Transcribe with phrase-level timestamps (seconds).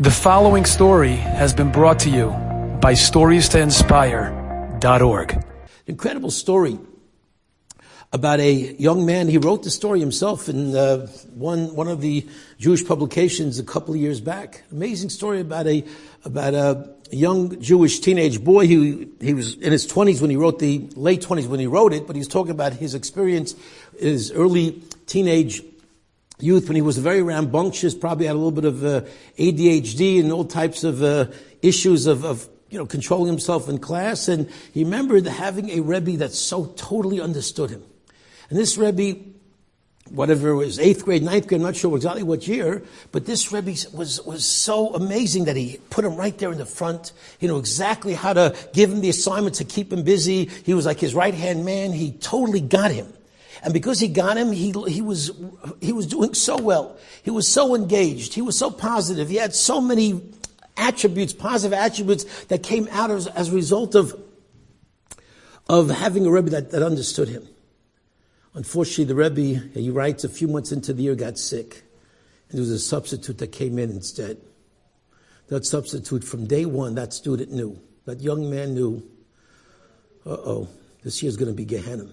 [0.00, 2.28] The following story has been brought to you
[2.80, 5.44] by StoriesToInspire.org.
[5.88, 6.78] Incredible story
[8.12, 9.26] about a young man.
[9.26, 12.24] He wrote the story himself in uh, one one of the
[12.60, 14.62] Jewish publications a couple of years back.
[14.70, 15.84] Amazing story about a
[16.24, 18.68] about a young Jewish teenage boy.
[18.68, 21.92] He he was in his twenties when he wrote the late twenties when he wrote
[21.92, 23.56] it, but he's talking about his experience,
[23.98, 25.64] his early teenage
[26.40, 29.00] youth when he was very rambunctious, probably had a little bit of uh,
[29.38, 31.26] ADHD and all types of uh,
[31.62, 34.28] issues of, of, you know controlling himself in class.
[34.28, 37.82] And he remembered having a rebbe that so totally understood him.
[38.50, 39.20] And this rebbe,
[40.10, 42.82] whatever it was, eighth grade, ninth grade, I'm not sure exactly what year,
[43.12, 46.66] but this rebbe was was so amazing that he put him right there in the
[46.66, 47.12] front.
[47.38, 50.46] He knew exactly how to give him the assignment to keep him busy.
[50.64, 51.92] He was like his right hand man.
[51.92, 53.12] He totally got him.
[53.62, 55.32] And because he got him, he, he, was,
[55.80, 56.96] he was doing so well.
[57.22, 58.34] He was so engaged.
[58.34, 59.28] He was so positive.
[59.28, 60.22] He had so many
[60.76, 64.18] attributes, positive attributes that came out as, as a result of,
[65.68, 67.46] of having a Rebbe that, that understood him.
[68.54, 71.82] Unfortunately, the Rebbe, he writes, a few months into the year got sick.
[72.48, 74.38] And there was a substitute that came in instead.
[75.48, 77.80] That substitute, from day one, that student knew.
[78.04, 79.02] That young man knew,
[80.24, 80.68] uh-oh,
[81.02, 82.08] this year's going to be Gehenna.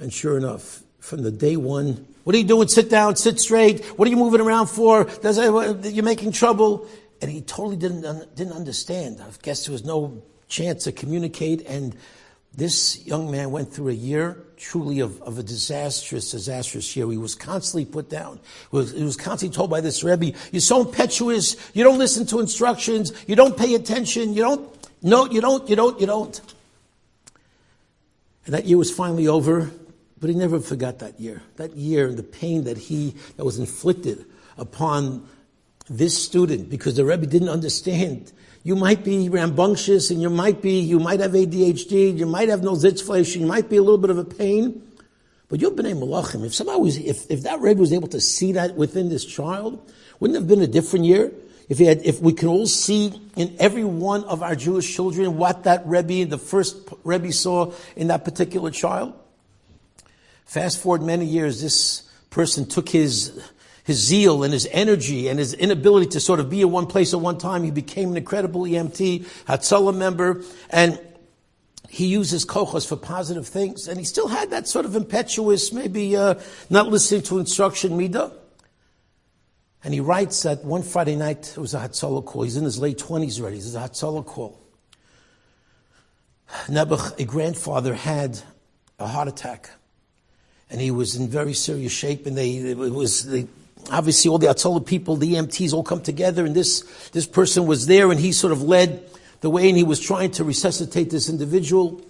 [0.00, 2.68] And sure enough, from the day one, what are you doing?
[2.68, 3.84] Sit down, sit straight.
[3.98, 5.08] What are you moving around for?
[5.22, 6.86] You're making trouble.
[7.22, 9.20] And he totally didn't, didn't understand.
[9.20, 11.66] I guess there was no chance to communicate.
[11.66, 11.94] And
[12.54, 17.10] this young man went through a year truly of, of a disastrous, disastrous year.
[17.10, 18.40] He was constantly put down.
[18.70, 22.26] He was, he was constantly told by this Rebbe, you're so impetuous, you don't listen
[22.26, 26.40] to instructions, you don't pay attention, you don't, no, you don't, you don't, you don't.
[28.44, 29.70] And that year was finally over.
[30.20, 31.42] But he never forgot that year.
[31.56, 34.26] That year, and the pain that he, that was inflicted
[34.58, 35.26] upon
[35.88, 38.32] this student because the Rebbe didn't understand.
[38.62, 42.62] You might be rambunctious and you might be, you might have ADHD, you might have
[42.62, 44.86] no zitzfleisch, you might be a little bit of a pain.
[45.48, 46.44] But you're B'nai Malachim.
[46.44, 49.90] If somebody was, if, if that Rebbe was able to see that within this child,
[50.20, 51.32] wouldn't it have been a different year?
[51.68, 55.36] If, he had, if we can all see in every one of our Jewish children
[55.36, 59.14] what that Rebbe, the first Rebbe saw in that particular child?
[60.50, 63.40] Fast forward many years, this person took his,
[63.84, 67.14] his zeal and his energy and his inability to sort of be in one place
[67.14, 67.62] at one time.
[67.62, 71.00] He became an incredible EMT, Hatzalah member, and
[71.88, 73.86] he uses kochos for positive things.
[73.86, 76.34] And he still had that sort of impetuous, maybe uh,
[76.68, 78.32] not listening to instruction midah.
[79.84, 82.42] And he writes that one Friday night, it was a Hatzalah call.
[82.42, 83.58] He's in his late 20s already.
[83.58, 84.60] It's a Hatzalah call.
[86.66, 88.42] Nebuch, a grandfather, had
[88.98, 89.70] a heart attack
[90.70, 92.26] and he was in very serious shape.
[92.26, 93.46] And they, it was they,
[93.90, 97.86] obviously all the Hatzalah people, the EMTs, all come together, and this this person was
[97.86, 99.02] there, and he sort of led
[99.40, 102.00] the way, and he was trying to resuscitate this individual,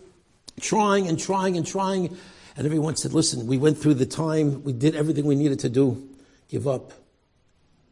[0.61, 2.17] trying and trying and trying,
[2.57, 5.69] and everyone said, "Listen, we went through the time, we did everything we needed to
[5.69, 6.09] do.
[6.49, 6.93] Give up."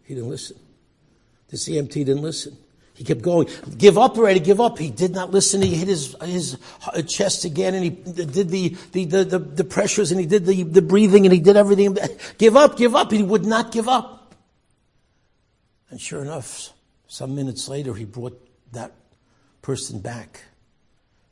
[0.05, 0.57] He didn't listen.
[1.49, 2.57] This EMT didn't listen.
[2.99, 3.49] He kept going.
[3.77, 4.77] Give up already, give up.
[4.77, 5.63] He did not listen.
[5.63, 6.59] He hit his, his
[7.07, 10.65] chest again and he did the, the, the, the, the pressures and he did the,
[10.65, 11.97] the breathing and he did everything.
[12.39, 13.13] Give up, give up.
[13.13, 14.35] He would not give up.
[15.91, 16.73] And sure enough,
[17.07, 18.37] some minutes later, he brought
[18.73, 18.91] that
[19.63, 20.43] person back.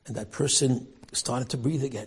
[0.07, 2.07] And that person started to breathe again.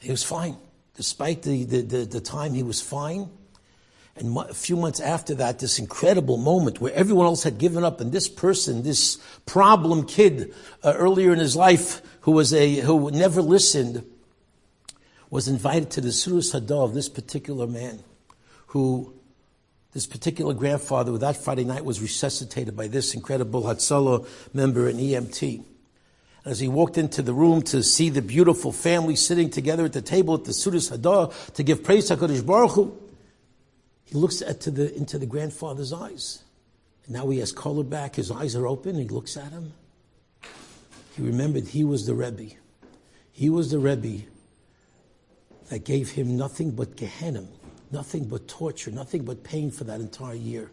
[0.00, 0.56] He was fine.
[0.96, 3.28] Despite the, the, the, the time he was fine,
[4.20, 8.00] and a few months after that, this incredible moment where everyone else had given up,
[8.00, 13.10] and this person, this problem kid, uh, earlier in his life, who was a who
[13.10, 14.04] never listened,
[15.30, 18.02] was invited to the Seudas Hodaah of this particular man,
[18.68, 19.12] who
[19.92, 25.64] this particular grandfather, that Friday night, was resuscitated by this incredible Hatzalah member in EMT.
[26.44, 30.02] As he walked into the room to see the beautiful family sitting together at the
[30.02, 33.07] table at the Seudas Hodaah to give praise to HaKadosh Baruch Hu,
[34.08, 36.42] he looks at to the, into the grandfather's eyes.
[37.04, 38.14] And now he has color back.
[38.16, 38.96] His eyes are open.
[38.96, 39.74] He looks at him.
[41.14, 42.54] He remembered he was the Rebbe.
[43.32, 44.24] He was the Rebbe
[45.68, 47.44] that gave him nothing but Gehenna,
[47.90, 50.70] nothing but torture, nothing but pain for that entire year.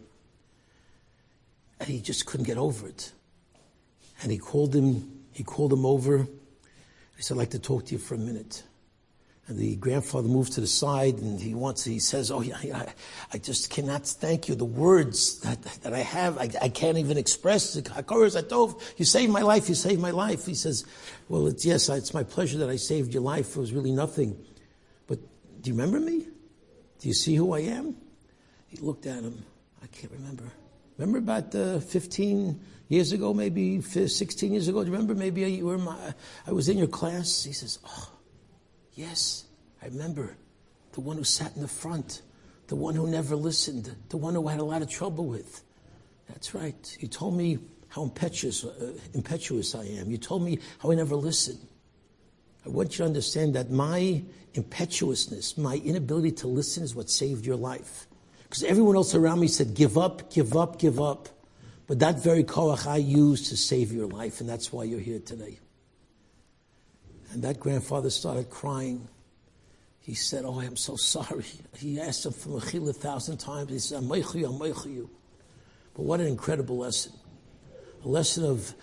[1.78, 3.12] And he just couldn't get over it.
[4.22, 6.26] And he called him, he called him over.
[7.16, 8.62] He said, I'd like to talk to you for a minute.
[9.48, 12.92] And the grandfather moves to the side and he wants, he says, Oh, yeah, I,
[13.32, 14.56] I just cannot thank you.
[14.56, 17.76] The words that, that I have, I, I can't even express.
[17.76, 19.68] You saved my life.
[19.68, 20.46] You saved my life.
[20.46, 20.84] He says,
[21.28, 23.56] Well, it's, yes, it's my pleasure that I saved your life.
[23.56, 24.36] It was really nothing.
[25.06, 25.20] But
[25.60, 26.26] do you remember me?
[26.98, 27.96] Do you see who I am?
[28.66, 29.44] He looked at him.
[29.80, 30.44] I can't remember.
[30.98, 32.58] Remember about uh, 15
[32.88, 34.82] years ago, maybe 16 years ago?
[34.82, 35.96] Do you remember maybe were my,
[36.48, 37.44] I was in your class?
[37.44, 38.10] He says, Oh,
[38.96, 39.44] yes,
[39.80, 40.36] I remember.
[40.92, 42.22] The one who sat in the front,
[42.66, 45.62] the one who never listened, the one who I had a lot of trouble with.
[46.28, 46.96] That's right.
[46.98, 47.58] You told me
[47.88, 50.10] how impetuous, uh, impetuous I am.
[50.10, 51.60] You told me how I never listened.
[52.64, 54.22] I want you to understand that my
[54.54, 58.08] impetuousness, my inability to listen is what saved your life.
[58.42, 61.28] Because everyone else around me said, give up, give up, give up.
[61.86, 65.20] But that very koach I used to save your life, and that's why you're here
[65.20, 65.58] today.
[67.32, 69.08] And that grandfather started crying.
[70.00, 71.44] He said, Oh, I am so sorry.
[71.76, 73.70] He asked him for Mechila a thousand times.
[73.70, 74.22] He said, I'm I'm
[74.90, 75.10] you.
[75.94, 77.12] But what an incredible lesson.
[78.04, 78.74] A lesson of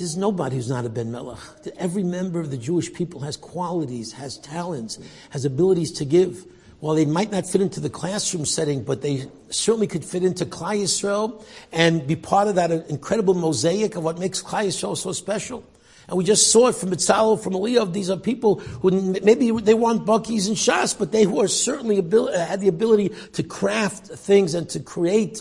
[0.00, 1.38] there's nobody who's not a Ben Melech.
[1.76, 4.98] Every member of the Jewish people has qualities, has talents,
[5.28, 6.46] has abilities to give.
[6.78, 10.46] While they might not fit into the classroom setting, but they certainly could fit into
[10.46, 15.12] Klal Yisrael and be part of that incredible mosaic of what makes Klal Yisrael so
[15.12, 15.62] special.
[16.10, 17.92] And we just saw it from Betzalel, from Oholiav.
[17.92, 18.90] These are people who
[19.22, 22.66] maybe they want Buckies and Shas, but they who are certainly ability, uh, had the
[22.66, 25.40] ability to craft things and to create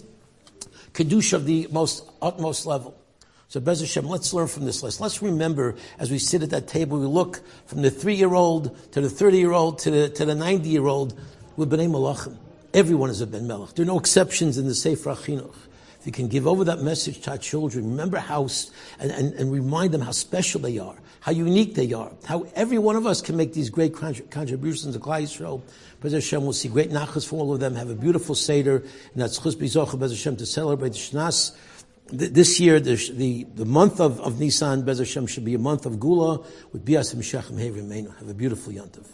[0.94, 2.96] Kedusha of the most utmost level.
[3.48, 5.02] So Bez Hashem, let's learn from this list.
[5.02, 9.08] Let's remember as we sit at that table, we look from the three-year-old to the
[9.08, 11.20] 30-year-old to the, to the 90-year-old
[11.58, 12.38] with B'nai Malachim.
[12.76, 13.74] Everyone is a Ben Melech.
[13.74, 15.56] There are no exceptions in the Sefer HaChinuch.
[16.00, 18.48] If you can give over that message to our children, remember how,
[19.00, 22.78] and, and, and remind them how special they are, how unique they are, how every
[22.78, 25.62] one of us can make these great contributions to Klal Yisrael.
[26.00, 29.22] Bez Hashem, we'll see great nachas for all of them, have a beautiful Seder, and
[29.22, 31.56] that's Chus B'Zocha Bez Hashem to celebrate the Shnas
[32.12, 35.86] this year, the, the, the, month of, of Nisan, Bez Hashem, should be a month
[35.86, 39.06] of Geulah with Bias and Shechem Have a beautiful Yantav.